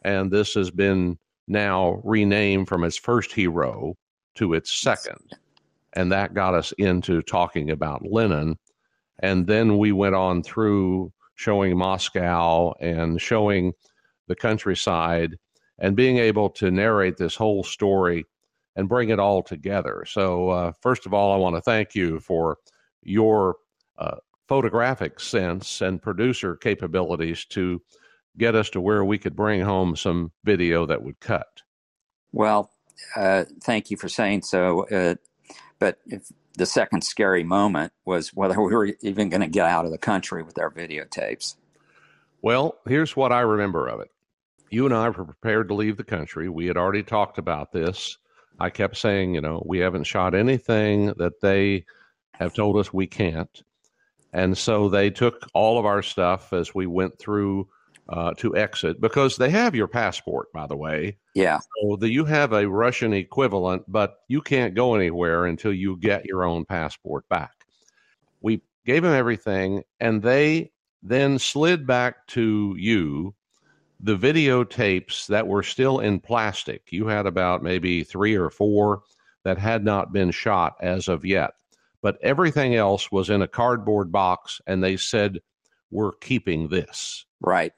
[0.05, 1.17] And this has been
[1.49, 3.95] now renamed from its first hero
[4.35, 5.35] to its second.
[5.91, 8.55] And that got us into talking about Lenin.
[9.19, 13.73] And then we went on through showing Moscow and showing
[14.27, 15.37] the countryside
[15.79, 18.25] and being able to narrate this whole story
[18.75, 20.03] and bring it all together.
[20.07, 22.57] So, uh, first of all, I want to thank you for
[23.01, 23.55] your
[23.97, 27.81] uh, photographic sense and producer capabilities to
[28.37, 31.61] get us to where we could bring home some video that would cut.
[32.31, 32.71] Well,
[33.15, 34.87] uh, thank you for saying so.
[34.89, 35.15] Uh,
[35.79, 39.85] but if the second scary moment was whether we were even going to get out
[39.85, 41.55] of the country with our videotapes.
[42.41, 44.09] Well, here's what I remember of it
[44.75, 46.49] you and I were prepared to leave the country.
[46.49, 48.17] We had already talked about this.
[48.59, 51.85] I kept saying, you know, we haven't shot anything that they
[52.33, 53.63] have told us we can't.
[54.33, 57.69] And so they took all of our stuff as we went through
[58.09, 61.17] uh, to exit because they have your passport, by the way.
[61.33, 61.59] Yeah.
[61.59, 66.25] So the, you have a Russian equivalent, but you can't go anywhere until you get
[66.25, 67.53] your own passport back.
[68.41, 73.33] We gave them everything, and they then slid back to you
[73.99, 76.91] the videotapes that were still in plastic.
[76.91, 79.03] You had about maybe three or four
[79.43, 81.51] that had not been shot as of yet,
[82.01, 85.39] but everything else was in a cardboard box, and they said,
[85.91, 87.25] We're keeping this.
[87.41, 87.73] Right.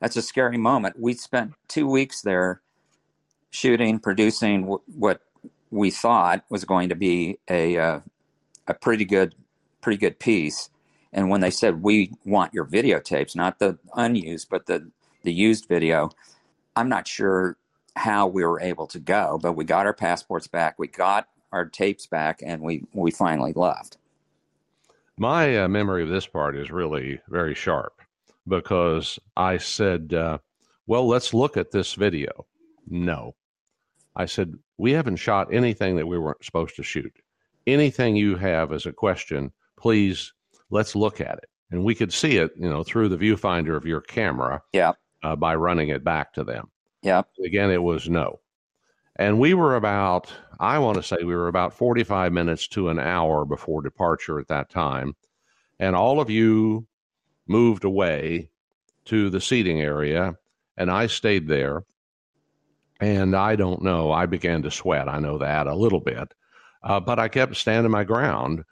[0.00, 0.98] That's a scary moment.
[0.98, 2.62] We spent two weeks there
[3.50, 5.20] shooting, producing w- what
[5.70, 8.00] we thought was going to be a uh,
[8.66, 9.34] a pretty good
[9.80, 10.70] pretty good piece.
[11.12, 14.90] And when they said we want your videotapes, not the unused, but the
[15.22, 16.10] the used video,
[16.76, 17.56] I'm not sure
[17.96, 21.66] how we were able to go, but we got our passports back, we got our
[21.66, 23.96] tapes back, and we we finally left.
[25.16, 28.00] My uh, memory of this part is really very sharp
[28.46, 30.38] because I said, uh,
[30.86, 32.46] "Well, let's look at this video."
[32.86, 33.34] No,
[34.14, 37.12] I said we haven't shot anything that we weren't supposed to shoot.
[37.66, 40.32] Anything you have as a question, please
[40.70, 41.48] let's look at it.
[41.70, 44.62] And we could see it, you know, through the viewfinder of your camera.
[44.72, 44.92] Yeah.
[45.22, 46.70] Uh, by running it back to them.
[47.02, 47.22] Yeah.
[47.44, 48.40] Again, it was no.
[49.16, 53.00] And we were about, I want to say we were about 45 minutes to an
[53.00, 55.16] hour before departure at that time.
[55.80, 56.86] And all of you
[57.48, 58.50] moved away
[59.06, 60.36] to the seating area,
[60.76, 61.84] and I stayed there.
[63.00, 65.08] And I don't know, I began to sweat.
[65.08, 66.32] I know that a little bit.
[66.82, 68.64] Uh, but I kept standing my ground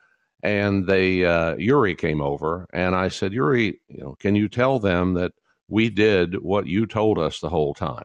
[0.42, 4.78] and they uh, Yuri came over, and I said, Yuri, you know, can you tell
[4.78, 5.32] them that
[5.68, 8.04] we did what you told us the whole time?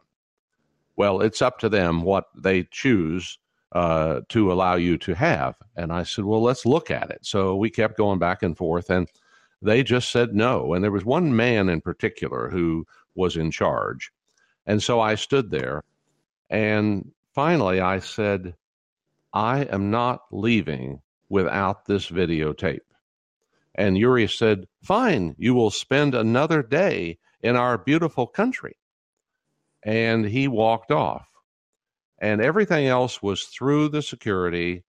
[0.96, 3.38] Well, it's up to them what they choose
[3.72, 5.54] uh, to allow you to have.
[5.76, 7.20] And I said, well, let's look at it.
[7.22, 9.08] So we kept going back and forth, and
[9.62, 10.74] they just said no.
[10.74, 14.12] And there was one man in particular who was in charge.
[14.66, 15.82] And so I stood there,
[16.50, 18.54] and finally I said,
[19.32, 22.80] I am not leaving without this videotape.
[23.74, 28.76] And Yuri said, Fine, you will spend another day in our beautiful country.
[29.84, 31.26] And he walked off.
[32.20, 34.84] And everything else was through the security.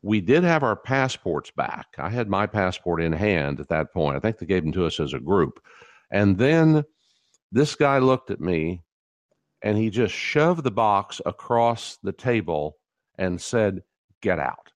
[0.00, 1.86] We did have our passports back.
[1.98, 4.16] I had my passport in hand at that point.
[4.16, 5.60] I think they gave them to us as a group.
[6.10, 6.84] And then
[7.52, 8.82] this guy looked at me
[9.62, 12.78] and he just shoved the box across the table
[13.18, 13.82] and said,
[14.20, 14.72] Get out.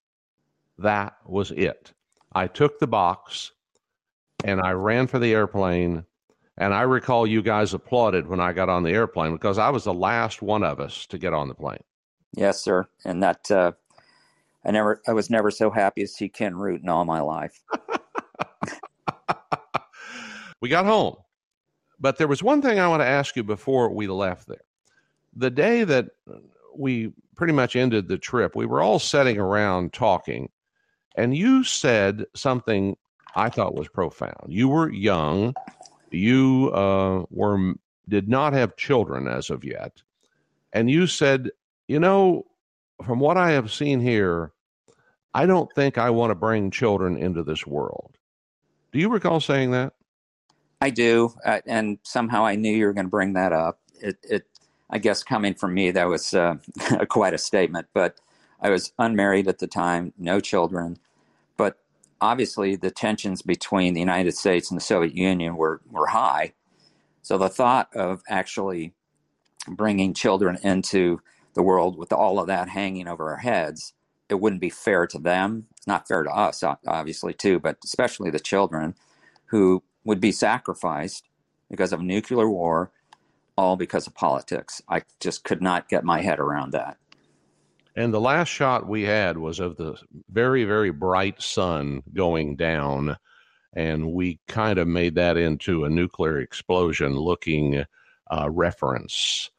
[0.78, 1.92] That was it.
[2.34, 3.52] I took the box
[4.44, 6.04] and I ran for the airplane.
[6.58, 9.84] And I recall you guys applauded when I got on the airplane because I was
[9.84, 11.82] the last one of us to get on the plane.
[12.34, 12.86] Yes, sir.
[13.04, 13.72] And that uh,
[14.64, 17.62] I never, I was never so happy to see Ken Root in all my life.
[20.60, 21.16] we got home,
[22.00, 24.64] but there was one thing I want to ask you before we left there.
[25.34, 26.06] The day that
[26.74, 30.50] we pretty much ended the trip, we were all sitting around talking,
[31.14, 32.96] and you said something
[33.36, 34.46] I thought was profound.
[34.48, 35.54] You were young.
[36.10, 37.74] You uh, were
[38.08, 40.02] did not have children as of yet,
[40.72, 41.50] and you said,
[41.88, 42.46] "You know,
[43.04, 44.52] from what I have seen here,
[45.34, 48.16] I don't think I want to bring children into this world."
[48.92, 49.92] Do you recall saying that?
[50.80, 53.80] I do, uh, and somehow I knew you were going to bring that up.
[54.00, 54.46] It, it,
[54.90, 56.56] I guess, coming from me, that was uh,
[57.08, 57.88] quite a statement.
[57.94, 58.20] But
[58.60, 60.98] I was unmarried at the time, no children,
[62.20, 66.52] obviously the tensions between the United States and the Soviet Union were, were high.
[67.22, 68.94] So the thought of actually
[69.68, 71.20] bringing children into
[71.54, 73.94] the world with all of that hanging over our heads,
[74.28, 75.66] it wouldn't be fair to them.
[75.76, 78.94] It's not fair to us, obviously, too, but especially the children
[79.46, 81.28] who would be sacrificed
[81.70, 82.92] because of nuclear war,
[83.56, 84.82] all because of politics.
[84.88, 86.96] I just could not get my head around that.
[87.96, 89.96] And the last shot we had was of the
[90.30, 93.16] very, very bright sun going down.
[93.72, 97.84] And we kind of made that into a nuclear explosion looking
[98.30, 99.50] uh, reference.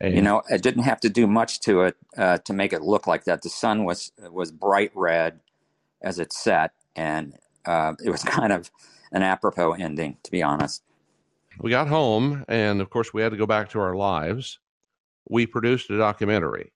[0.00, 2.82] And, you know, it didn't have to do much to it uh, to make it
[2.82, 3.42] look like that.
[3.42, 5.40] The sun was was bright red
[6.02, 8.70] as it set, and uh, it was kind of
[9.12, 10.82] an apropos ending, to be honest.
[11.60, 14.58] We got home, and of course, we had to go back to our lives.
[15.28, 16.73] We produced a documentary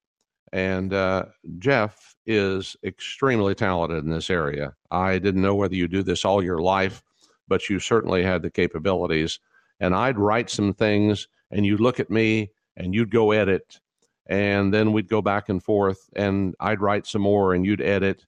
[0.53, 1.27] and uh,
[1.59, 4.75] Jeff is extremely talented in this area.
[4.91, 7.03] I didn't know whether you do this all your life,
[7.49, 9.41] but you certainly had the capabilities.
[9.81, 13.81] And I'd write some things, and you'd look at me, and you'd go edit,
[14.27, 18.25] and then we'd go back and forth, and I'd write some more, and you'd edit.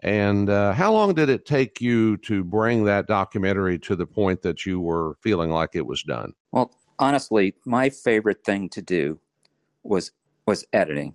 [0.00, 4.42] And uh, how long did it take you to bring that documentary to the point
[4.42, 6.34] that you were feeling like it was done?
[6.52, 9.18] Well, honestly, my favorite thing to do
[9.82, 10.12] was
[10.46, 11.14] was editing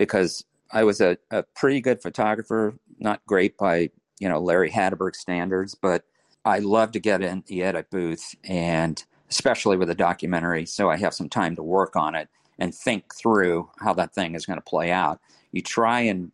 [0.00, 5.14] because I was a, a pretty good photographer, not great by you know Larry Hatteberg
[5.14, 6.04] standards, but
[6.42, 10.96] I love to get in the edit booth and especially with a documentary, so I
[10.96, 12.28] have some time to work on it
[12.58, 15.20] and think through how that thing is going to play out.
[15.52, 16.32] You try and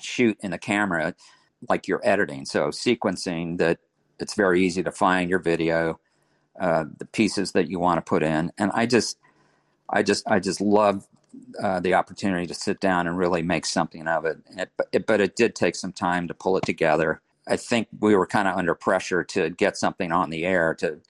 [0.00, 1.14] shoot in the camera
[1.68, 3.80] like you're editing, so sequencing that
[4.18, 6.00] it's very easy to find your video,
[6.58, 9.18] uh, the pieces that you want to put in, and I just,
[9.90, 11.06] I just, I just love
[11.62, 14.38] uh, the opportunity to sit down and really make something of it.
[14.56, 17.20] it, it but it did take some time to pull it together.
[17.46, 21.00] I think we were kind of under pressure to get something on the air to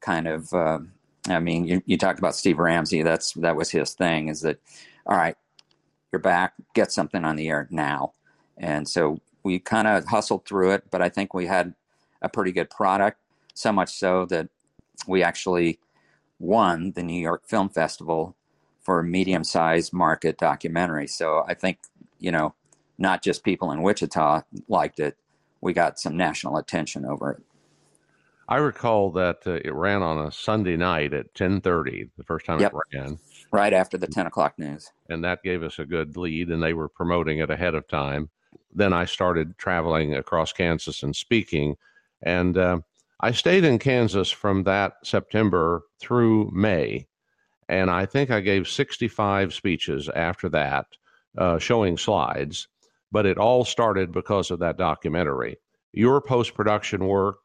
[0.00, 0.52] kind of.
[0.52, 0.80] Uh,
[1.28, 3.02] I mean, you, you talked about Steve Ramsey.
[3.02, 4.28] That's that was his thing.
[4.28, 4.60] Is that
[5.06, 5.36] all right?
[6.10, 6.54] You're back.
[6.74, 8.12] Get something on the air now.
[8.58, 11.74] And so we kind of hustled through it, but I think we had
[12.20, 13.18] a pretty good product.
[13.54, 14.48] So much so that
[15.06, 15.78] we actually
[16.38, 18.36] won the New York Film Festival
[18.82, 21.06] for a medium sized market documentary.
[21.06, 21.78] So I think,
[22.18, 22.54] you know,
[22.98, 25.16] not just people in Wichita liked it,
[25.60, 27.42] we got some national attention over it.
[28.48, 32.60] I recall that uh, it ran on a Sunday night at 10:30, the first time
[32.60, 32.72] yep.
[32.74, 33.18] it ran.
[33.52, 34.90] Right after the 10 o'clock news.
[35.08, 38.30] And that gave us a good lead, and they were promoting it ahead of time.
[38.74, 41.76] Then I started traveling across Kansas and speaking,
[42.22, 42.80] and uh,
[43.20, 47.06] I stayed in Kansas from that September through May,
[47.72, 50.88] and I think I gave 65 speeches after that,
[51.38, 52.68] uh, showing slides.
[53.10, 55.56] But it all started because of that documentary.
[55.92, 57.38] Your post production work,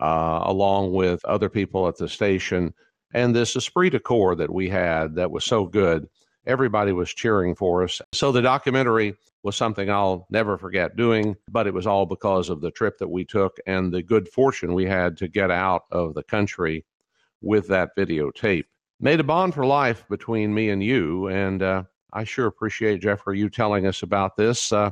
[0.00, 2.74] uh, along with other people at the station,
[3.14, 6.08] and this esprit de corps that we had that was so good.
[6.44, 8.00] Everybody was cheering for us.
[8.12, 12.60] So the documentary was something I'll never forget doing, but it was all because of
[12.60, 16.14] the trip that we took and the good fortune we had to get out of
[16.14, 16.84] the country
[17.40, 18.64] with that videotape.
[19.00, 23.38] Made a bond for life between me and you, and uh, I sure appreciate, Jeffrey,
[23.38, 24.72] you telling us about this.
[24.72, 24.90] Uh,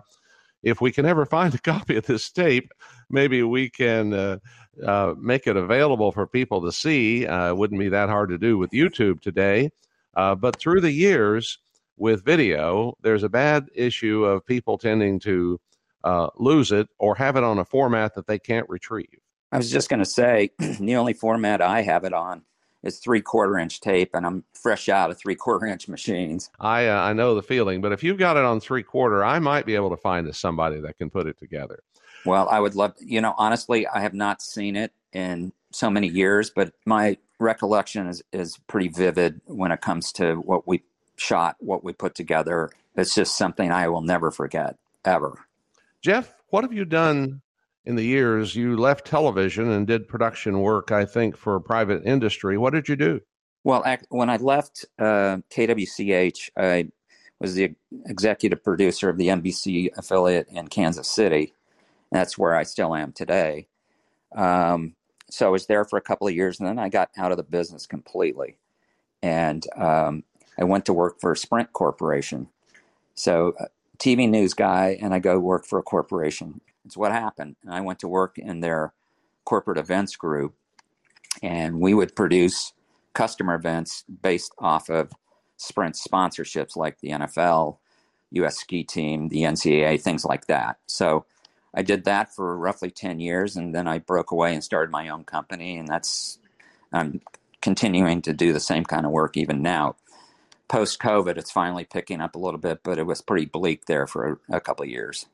[0.62, 2.70] if we can ever find a copy of this tape,
[3.10, 4.38] maybe we can uh,
[4.84, 7.26] uh, make it available for people to see.
[7.26, 9.70] Uh, it wouldn't be that hard to do with YouTube today.
[10.14, 11.58] Uh, but through the years
[11.96, 15.60] with video, there's a bad issue of people tending to
[16.04, 19.18] uh, lose it or have it on a format that they can't retrieve.
[19.50, 22.42] I was just going to say the only format I have it on
[22.86, 26.50] is three quarter inch tape, and I'm fresh out of three quarter inch machines.
[26.60, 29.38] I uh, I know the feeling, but if you've got it on three quarter, I
[29.38, 31.80] might be able to find somebody that can put it together.
[32.24, 36.08] Well, I would love, you know, honestly, I have not seen it in so many
[36.08, 40.82] years, but my recollection is, is pretty vivid when it comes to what we
[41.16, 42.70] shot, what we put together.
[42.96, 45.46] It's just something I will never forget, ever.
[46.02, 47.42] Jeff, what have you done
[47.86, 48.54] in the years?
[48.54, 52.58] You left television and did production work, I think, for private industry.
[52.58, 53.20] What did you do?
[53.64, 56.88] Well, when I left uh, KWCH, I
[57.40, 57.74] was the
[58.06, 61.52] executive producer of the NBC affiliate in Kansas City.
[62.12, 63.66] That's where I still am today.
[64.34, 64.94] Um,
[65.30, 67.36] so I was there for a couple of years, and then I got out of
[67.36, 68.58] the business completely,
[69.22, 70.22] and um,
[70.58, 72.48] I went to work for Sprint Corporation.
[73.14, 73.66] So, uh,
[73.98, 76.60] TV news guy, and I go work for a corporation.
[76.86, 77.56] It's what happened.
[77.62, 78.94] And I went to work in their
[79.44, 80.54] corporate events group,
[81.42, 82.72] and we would produce
[83.12, 85.10] customer events based off of
[85.56, 87.78] Sprint sponsorships like the NFL,
[88.32, 88.58] U.S.
[88.58, 90.78] ski team, the NCAA, things like that.
[90.86, 91.24] So
[91.74, 95.08] I did that for roughly 10 years and then I broke away and started my
[95.08, 95.78] own company.
[95.78, 96.38] And that's,
[96.92, 97.20] I'm
[97.60, 99.96] continuing to do the same kind of work even now.
[100.68, 104.06] Post COVID, it's finally picking up a little bit, but it was pretty bleak there
[104.06, 105.26] for a, a couple years.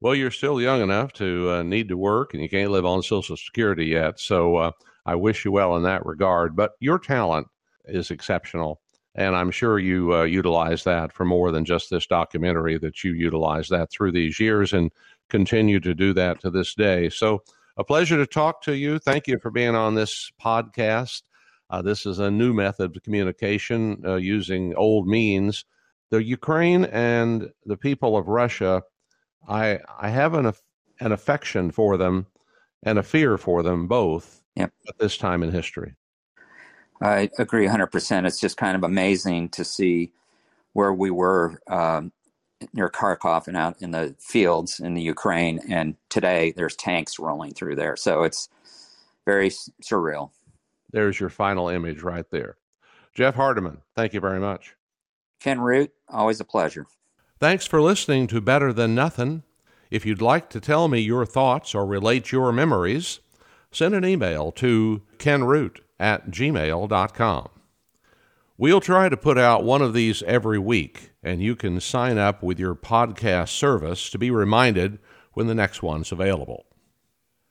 [0.00, 3.02] Well, you're still young enough to uh, need to work and you can't live on
[3.02, 4.20] Social Security yet.
[4.20, 4.70] So uh,
[5.06, 6.54] I wish you well in that regard.
[6.54, 7.48] But your talent
[7.86, 8.80] is exceptional.
[9.14, 13.12] And I'm sure you uh, utilize that for more than just this documentary, that you
[13.12, 14.74] utilize that through these years.
[14.74, 14.90] And
[15.28, 17.08] continue to do that to this day.
[17.08, 17.42] So,
[17.78, 18.98] a pleasure to talk to you.
[18.98, 21.22] Thank you for being on this podcast.
[21.68, 25.64] Uh, this is a new method of communication uh, using old means.
[26.10, 28.82] The Ukraine and the people of Russia,
[29.48, 30.52] I I have an
[31.00, 32.26] an affection for them
[32.82, 34.72] and a fear for them both yep.
[34.88, 35.94] at this time in history.
[37.02, 38.26] I agree 100%.
[38.26, 40.12] It's just kind of amazing to see
[40.72, 42.12] where we were um,
[42.72, 45.60] near Kharkov and out in the fields in the Ukraine.
[45.68, 47.96] And today there's tanks rolling through there.
[47.96, 48.48] So it's
[49.26, 50.30] very surreal.
[50.90, 52.56] There's your final image right there.
[53.14, 54.74] Jeff Hardeman, thank you very much.
[55.40, 56.86] Ken Root, always a pleasure.
[57.38, 59.42] Thanks for listening to Better Than Nothing.
[59.90, 63.20] If you'd like to tell me your thoughts or relate your memories,
[63.70, 67.48] send an email to kenroot at gmail.com.
[68.56, 72.42] We'll try to put out one of these every week, and you can sign up
[72.42, 74.98] with your podcast service to be reminded
[75.34, 76.64] when the next one's available.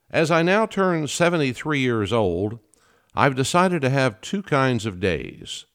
[0.09, 2.57] As I now turn 73 years old,
[3.13, 5.65] I've decided to have two kinds of days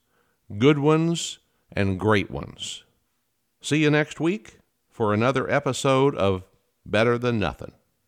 [0.59, 1.39] good ones
[1.71, 2.83] and great ones.
[3.63, 4.59] See you next week
[4.91, 6.45] for another episode of
[6.87, 7.73] Better Than Nothing.